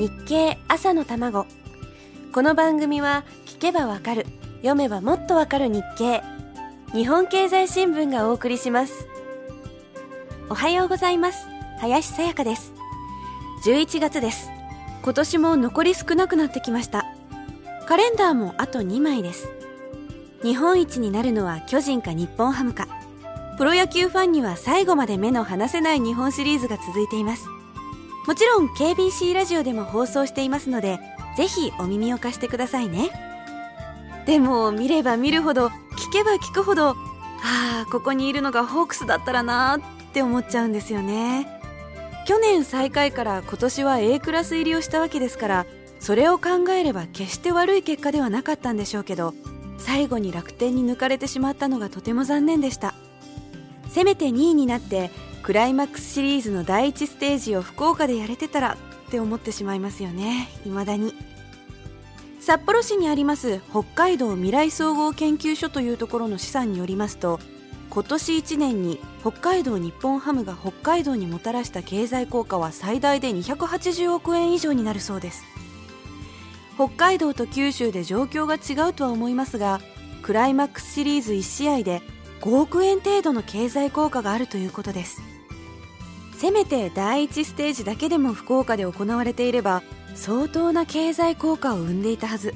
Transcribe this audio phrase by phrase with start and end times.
[0.00, 1.46] 日経朝の卵。
[2.32, 4.24] この番組は聞けばわかる
[4.62, 6.22] 読めばもっとわかる日経。
[6.94, 9.06] 日本経済新聞がお送りします。
[10.48, 11.46] おはようございます。
[11.80, 12.72] 林さやかです。
[13.66, 14.48] 11月です。
[15.02, 17.04] 今年も残り少なくなってきました。
[17.86, 19.50] カレンダーもあと2枚です。
[20.42, 22.88] 日本一になるのは巨人か日本ハムか。
[23.58, 27.44] プロ野球ファンには最後まで目の離せない日本シリーズが続いています。
[28.26, 30.98] もちろん KBC ラジオでも放送していますので
[31.36, 33.10] ぜひお耳を貸してくださいね。
[34.26, 36.94] でも見れば見るほど聞けば聞くほどあ
[37.86, 41.60] あここにいるのがホークスだったらなーって思っちゃうんですよね。
[42.26, 45.66] 去年最下位から今年は A クラス入りをしたわけですから
[45.98, 49.34] それを考えれば決して悪い結果ではなかったんでしょうけど
[49.78, 52.94] 最後に楽天に抜かれてしまったのがとても残念でした。
[53.88, 55.10] せめて2位になって
[55.42, 58.76] クライマックスシリーズの第1ステージを福岡でやれてたら
[59.08, 60.48] って思ってしまいますよね。
[60.64, 61.14] 未だに。
[62.40, 67.38] 札幌市にあります北海道未来総合研究所というところの試算によりますと
[67.90, 75.44] 今年1年に北海道日本ハムが北海道にもたらした経済効果は最大で280億円以上になるそうです。
[76.76, 79.80] 北海道と九州で状況が違うとは思いますが
[80.22, 82.00] クライマックスシリーズ1試合で
[82.40, 85.29] 5億円程度の経済効果があるということです。
[86.40, 89.82] せめて第1ステージだけでも福岡で行われていれば
[90.14, 92.54] 相当な経済効果を生んでいたはず。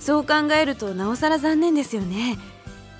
[0.00, 2.38] そう考えるとなおさら残念ですよね。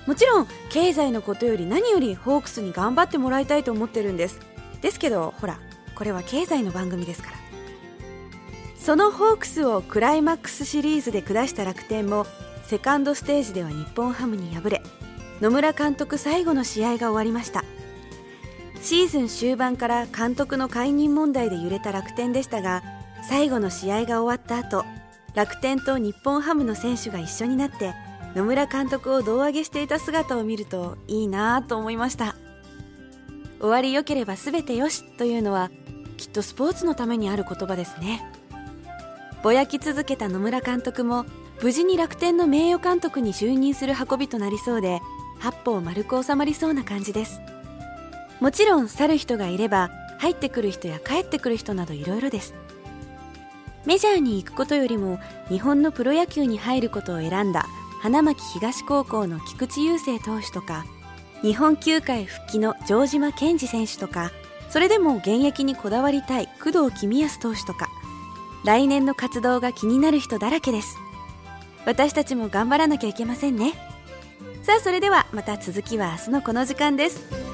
[0.05, 4.39] もちろん経済のことより何よりホークスに頑張ってもらいたいと思ってるんです。
[4.83, 5.57] ですけどほら
[5.95, 7.37] これは経済の番組ですから。
[8.77, 12.27] そのホークスをクライマックスシリーズで下した楽天も
[12.65, 14.83] セカンドステージでは日本ハムに敗れ
[15.41, 17.63] 野村監督最後の試合が終わりました。
[18.83, 22.83] シーズン終盤から監督の解任問題で揺れた楽天でしたが
[23.27, 24.83] 最後の試合が終わった後
[25.33, 27.93] 楽天と日本ハムの選手が一緒になって
[28.35, 32.35] 野村監督を胴上げしていた姿を見るといいなぁと思いました。
[33.59, 35.71] 終わり良ければ全てよしというのは
[36.17, 38.21] きっとスポーツのためにある言葉ですね。
[39.43, 41.25] ぼやき続けた野村監督も
[41.61, 44.99] 無事に楽天の名誉監督に就任する運びとなりそうで
[45.39, 47.39] 八方丸く収まりそうな感じです。
[48.43, 52.53] もちろん去る人がいれば入ってくる人や帰ってくる人などいろいろです。
[53.85, 55.17] メジャーに行くことよりも
[55.47, 57.65] 日本のプロ野球に入ることを選んだ
[58.01, 60.85] 花巻東高校の菊池雄星投手とか
[61.41, 64.29] 日本球界復帰の城島健二選手とか
[64.69, 67.87] それでも現役にこだわりたい工藤公康投手とか
[68.65, 70.97] 来年の活動が気になる人だらけです。
[71.85, 73.71] 私たちも頑張らなきゃいけませんね。
[74.63, 77.52] さあそれではまた続きは明日のこの時間です。